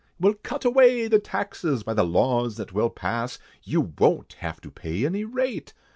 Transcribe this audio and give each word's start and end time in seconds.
We'll 0.19 0.33
cut 0.33 0.65
away 0.65 1.07
the 1.07 1.19
taxes, 1.19 1.83
by 1.83 1.93
the 1.93 2.01
laws 2.03 2.57
that 2.57 2.73
we'll 2.73 2.89
pass! 2.89 3.37
You 3.61 3.93
won't 3.99 4.33
have 4.39 4.59
to 4.61 4.71
pay 4.71 5.05
any 5.05 5.25
rate! 5.25 5.75